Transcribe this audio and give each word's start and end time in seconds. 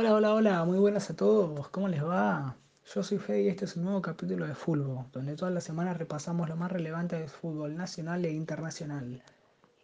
Hola, 0.00 0.14
hola, 0.14 0.32
hola, 0.32 0.64
muy 0.64 0.78
buenas 0.78 1.10
a 1.10 1.16
todos, 1.16 1.70
¿cómo 1.70 1.88
les 1.88 2.04
va? 2.04 2.54
Yo 2.94 3.02
soy 3.02 3.18
Fede 3.18 3.42
y 3.42 3.48
este 3.48 3.64
es 3.64 3.74
un 3.74 3.82
nuevo 3.82 4.00
capítulo 4.00 4.46
de 4.46 4.54
Fútbol, 4.54 5.06
donde 5.10 5.34
todas 5.34 5.52
las 5.52 5.64
semanas 5.64 5.98
repasamos 5.98 6.48
lo 6.48 6.54
más 6.54 6.70
relevante 6.70 7.18
del 7.18 7.28
fútbol 7.28 7.76
nacional 7.76 8.24
e 8.24 8.30
internacional. 8.30 9.20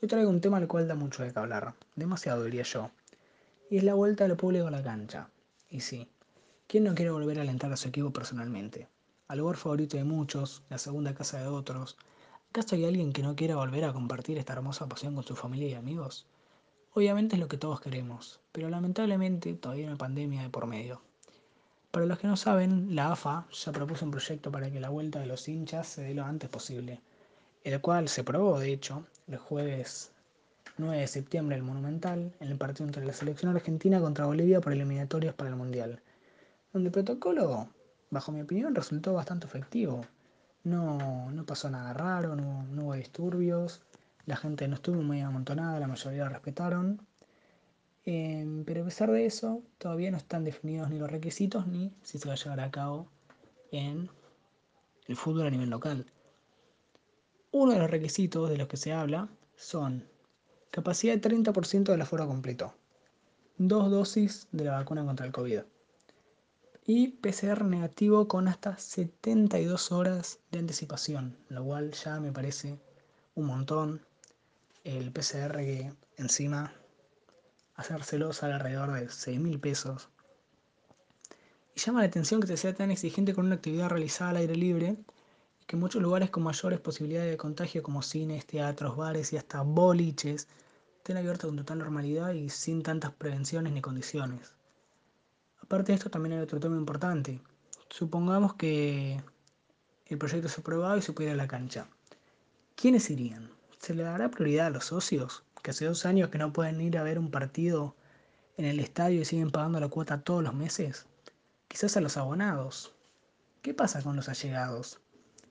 Hoy 0.00 0.06
traigo 0.06 0.30
un 0.30 0.40
tema 0.40 0.58
al 0.58 0.68
cual 0.68 0.86
da 0.86 0.94
mucho 0.94 1.24
de 1.24 1.32
qué 1.32 1.38
hablar, 1.40 1.74
demasiado 1.96 2.44
diría 2.44 2.62
yo, 2.62 2.92
y 3.68 3.78
es 3.78 3.82
la 3.82 3.94
vuelta 3.94 4.28
del 4.28 4.36
público 4.36 4.68
a 4.68 4.70
la 4.70 4.80
cancha. 4.80 5.28
Y 5.70 5.80
sí, 5.80 6.08
¿quién 6.68 6.84
no 6.84 6.94
quiere 6.94 7.10
volver 7.10 7.40
a 7.40 7.42
alentar 7.42 7.72
a 7.72 7.76
su 7.76 7.88
equipo 7.88 8.12
personalmente? 8.12 8.88
Al 9.26 9.38
lugar 9.38 9.56
favorito 9.56 9.96
de 9.96 10.04
muchos, 10.04 10.62
la 10.70 10.78
segunda 10.78 11.14
casa 11.14 11.40
de 11.40 11.48
otros. 11.48 11.96
¿Acaso 12.50 12.76
hay 12.76 12.84
alguien 12.84 13.12
que 13.12 13.24
no 13.24 13.34
quiera 13.34 13.56
volver 13.56 13.84
a 13.84 13.92
compartir 13.92 14.38
esta 14.38 14.52
hermosa 14.52 14.86
pasión 14.86 15.16
con 15.16 15.24
su 15.24 15.34
familia 15.34 15.70
y 15.70 15.74
amigos? 15.74 16.28
Obviamente 16.96 17.36
es 17.36 17.40
lo 17.40 17.48
que 17.48 17.58
todos 17.58 17.82
queremos, 17.82 18.40
pero 18.52 18.70
lamentablemente 18.70 19.52
todavía 19.52 19.84
hay 19.84 19.88
una 19.88 19.98
pandemia 19.98 20.40
de 20.40 20.48
por 20.48 20.66
medio. 20.66 21.02
Para 21.90 22.06
los 22.06 22.18
que 22.18 22.26
no 22.26 22.38
saben, 22.38 22.94
la 22.94 23.12
AFA 23.12 23.46
ya 23.52 23.70
propuso 23.70 24.06
un 24.06 24.12
proyecto 24.12 24.50
para 24.50 24.70
que 24.70 24.80
la 24.80 24.88
vuelta 24.88 25.20
de 25.20 25.26
los 25.26 25.46
hinchas 25.46 25.88
se 25.88 26.04
dé 26.04 26.14
lo 26.14 26.24
antes 26.24 26.48
posible, 26.48 27.02
el 27.64 27.82
cual 27.82 28.08
se 28.08 28.24
probó, 28.24 28.58
de 28.58 28.72
hecho, 28.72 29.04
el 29.28 29.36
jueves 29.36 30.10
9 30.78 30.96
de 30.96 31.06
septiembre 31.06 31.56
el 31.56 31.62
Monumental, 31.64 32.32
en 32.40 32.48
el 32.48 32.56
partido 32.56 32.86
entre 32.86 33.04
la 33.04 33.12
selección 33.12 33.54
argentina 33.54 34.00
contra 34.00 34.24
Bolivia 34.24 34.62
por 34.62 34.72
eliminatorios 34.72 35.34
para 35.34 35.50
el 35.50 35.56
Mundial, 35.56 36.00
donde 36.72 36.88
el 36.88 36.92
protocolo, 36.92 37.68
bajo 38.08 38.32
mi 38.32 38.40
opinión, 38.40 38.74
resultó 38.74 39.12
bastante 39.12 39.46
efectivo. 39.46 40.06
No, 40.64 41.30
no 41.30 41.44
pasó 41.44 41.68
nada 41.68 41.92
raro, 41.92 42.36
no 42.36 42.64
hubo 42.82 42.94
disturbios, 42.94 43.82
la 44.26 44.36
gente 44.36 44.68
no 44.68 44.74
estuvo 44.74 45.02
muy 45.02 45.20
amontonada, 45.20 45.80
la 45.80 45.86
mayoría 45.86 46.28
respetaron. 46.28 47.00
Eh, 48.04 48.62
pero 48.64 48.82
a 48.82 48.84
pesar 48.84 49.10
de 49.10 49.26
eso, 49.26 49.62
todavía 49.78 50.10
no 50.10 50.16
están 50.16 50.44
definidos 50.44 50.90
ni 50.90 50.98
los 50.98 51.10
requisitos 51.10 51.66
ni 51.66 51.92
si 52.02 52.18
se 52.18 52.28
va 52.28 52.34
a 52.34 52.36
llevar 52.36 52.60
a 52.60 52.70
cabo 52.70 53.08
en 53.72 54.10
el 55.08 55.16
fútbol 55.16 55.46
a 55.46 55.50
nivel 55.50 55.70
local. 55.70 56.06
Uno 57.50 57.72
de 57.72 57.78
los 57.78 57.90
requisitos 57.90 58.48
de 58.50 58.58
los 58.58 58.68
que 58.68 58.76
se 58.76 58.92
habla 58.92 59.28
son 59.56 60.04
capacidad 60.70 61.14
de 61.14 61.20
30% 61.20 61.84
del 61.84 62.02
aforo 62.02 62.26
completo, 62.26 62.74
dos 63.56 63.90
dosis 63.90 64.48
de 64.52 64.64
la 64.64 64.72
vacuna 64.72 65.04
contra 65.04 65.26
el 65.26 65.32
COVID 65.32 65.62
y 66.88 67.08
PCR 67.08 67.64
negativo 67.64 68.28
con 68.28 68.46
hasta 68.46 68.78
72 68.78 69.90
horas 69.90 70.38
de 70.52 70.60
anticipación, 70.60 71.36
lo 71.48 71.64
cual 71.64 71.90
ya 71.92 72.20
me 72.20 72.30
parece 72.30 72.78
un 73.34 73.46
montón 73.46 74.02
el 74.86 75.10
PCR 75.10 75.56
que 75.56 75.92
encima 76.16 76.72
hacérselo 77.74 78.32
sale 78.32 78.54
alrededor 78.54 78.92
de 78.92 79.10
6 79.10 79.40
mil 79.40 79.58
pesos. 79.58 80.08
Y 81.74 81.80
llama 81.80 82.00
la 82.00 82.06
atención 82.06 82.40
que 82.40 82.46
se 82.46 82.56
sea 82.56 82.74
tan 82.74 82.92
exigente 82.92 83.34
con 83.34 83.46
una 83.46 83.56
actividad 83.56 83.88
realizada 83.88 84.30
al 84.30 84.36
aire 84.36 84.54
libre 84.54 84.96
y 85.60 85.64
que 85.66 85.76
muchos 85.76 86.00
lugares 86.00 86.30
con 86.30 86.44
mayores 86.44 86.78
posibilidades 86.78 87.32
de 87.32 87.36
contagio 87.36 87.82
como 87.82 88.00
cines, 88.00 88.46
teatros, 88.46 88.96
bares 88.96 89.32
y 89.32 89.36
hasta 89.36 89.62
boliches 89.62 90.46
estén 90.98 91.16
abiertos 91.16 91.48
con 91.48 91.56
total 91.56 91.78
normalidad 91.78 92.32
y 92.32 92.48
sin 92.48 92.84
tantas 92.84 93.12
prevenciones 93.12 93.72
ni 93.72 93.80
condiciones. 93.80 94.54
Aparte 95.60 95.90
de 95.90 95.96
esto 95.96 96.10
también 96.10 96.34
hay 96.34 96.40
otro 96.40 96.60
tema 96.60 96.76
importante. 96.76 97.40
Supongamos 97.90 98.54
que 98.54 99.20
el 100.06 100.18
proyecto 100.18 100.48
se 100.48 100.60
aprobado 100.60 100.96
y 100.96 101.02
se 101.02 101.12
pudiera 101.12 101.34
a 101.34 101.36
la 101.36 101.48
cancha. 101.48 101.88
¿Quiénes 102.76 103.10
irían? 103.10 103.55
¿Se 103.86 103.94
le 103.94 104.02
dará 104.02 104.32
prioridad 104.32 104.66
a 104.66 104.70
los 104.70 104.86
socios? 104.86 105.44
Que 105.62 105.70
hace 105.70 105.84
dos 105.84 106.06
años 106.06 106.28
que 106.28 106.38
no 106.38 106.52
pueden 106.52 106.80
ir 106.80 106.98
a 106.98 107.04
ver 107.04 107.20
un 107.20 107.30
partido 107.30 107.94
en 108.56 108.64
el 108.64 108.80
estadio 108.80 109.20
y 109.20 109.24
siguen 109.24 109.52
pagando 109.52 109.78
la 109.78 109.86
cuota 109.86 110.22
todos 110.22 110.42
los 110.42 110.54
meses. 110.54 111.06
Quizás 111.68 111.96
a 111.96 112.00
los 112.00 112.16
abonados. 112.16 112.96
¿Qué 113.62 113.74
pasa 113.74 114.02
con 114.02 114.16
los 114.16 114.28
allegados? 114.28 114.98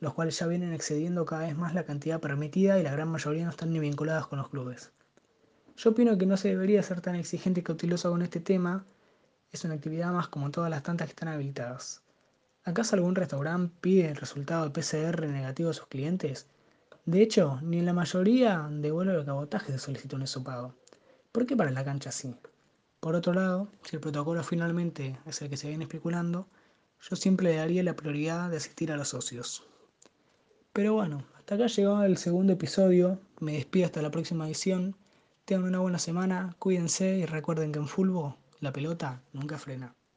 Los 0.00 0.12
cuales 0.12 0.38
ya 0.38 0.46
vienen 0.46 0.74
excediendo 0.74 1.24
cada 1.24 1.46
vez 1.46 1.56
más 1.56 1.72
la 1.72 1.84
cantidad 1.86 2.20
permitida 2.20 2.78
y 2.78 2.82
la 2.82 2.92
gran 2.92 3.08
mayoría 3.08 3.44
no 3.44 3.50
están 3.50 3.72
ni 3.72 3.78
vinculados 3.78 4.26
con 4.26 4.40
los 4.40 4.50
clubes. 4.50 4.92
Yo 5.78 5.92
opino 5.92 6.18
que 6.18 6.26
no 6.26 6.36
se 6.36 6.48
debería 6.48 6.82
ser 6.82 7.00
tan 7.00 7.14
exigente 7.14 7.60
y 7.60 7.62
cauteloso 7.62 8.10
con 8.10 8.20
este 8.20 8.40
tema. 8.40 8.84
Es 9.52 9.64
una 9.64 9.72
actividad 9.72 10.12
más 10.12 10.28
como 10.28 10.50
todas 10.50 10.68
las 10.68 10.82
tantas 10.82 11.06
que 11.06 11.12
están 11.12 11.30
habilitadas. 11.30 12.02
¿Acaso 12.62 12.94
algún 12.94 13.14
restaurante 13.14 13.74
pide 13.80 14.10
el 14.10 14.16
resultado 14.16 14.68
de 14.68 14.78
PCR 14.78 15.26
negativo 15.28 15.70
a 15.70 15.72
sus 15.72 15.86
clientes? 15.86 16.46
De 17.08 17.22
hecho, 17.22 17.58
ni 17.62 17.78
en 17.78 17.86
la 17.86 17.94
mayoría 17.94 18.68
de 18.70 18.90
vuelos 18.90 19.16
de 19.16 19.24
cabotaje 19.24 19.72
se 19.72 19.78
solicita 19.78 20.14
un 20.14 20.44
pago. 20.44 20.74
¿Por 21.32 21.46
qué 21.46 21.56
para 21.56 21.70
la 21.70 21.82
cancha 21.82 22.12
sí? 22.12 22.34
Por 23.00 23.14
otro 23.14 23.32
lado, 23.32 23.68
si 23.82 23.96
el 23.96 24.02
protocolo 24.02 24.42
finalmente 24.44 25.18
es 25.24 25.40
el 25.40 25.48
que 25.48 25.56
se 25.56 25.68
viene 25.68 25.84
especulando, 25.84 26.48
yo 27.00 27.16
siempre 27.16 27.48
le 27.48 27.56
daría 27.56 27.82
la 27.82 27.96
prioridad 27.96 28.50
de 28.50 28.58
asistir 28.58 28.92
a 28.92 28.98
los 28.98 29.08
socios. 29.08 29.66
Pero 30.74 30.92
bueno, 30.92 31.24
hasta 31.38 31.54
acá 31.54 31.66
llegó 31.68 32.02
el 32.02 32.18
segundo 32.18 32.52
episodio. 32.52 33.18
Me 33.40 33.54
despido 33.54 33.86
hasta 33.86 34.02
la 34.02 34.10
próxima 34.10 34.46
edición. 34.46 34.94
Tengan 35.46 35.68
una 35.68 35.78
buena 35.78 35.98
semana, 35.98 36.56
cuídense 36.58 37.16
y 37.16 37.24
recuerden 37.24 37.72
que 37.72 37.78
en 37.78 37.88
fútbol 37.88 38.34
la 38.60 38.70
pelota 38.70 39.22
nunca 39.32 39.56
frena. 39.56 39.97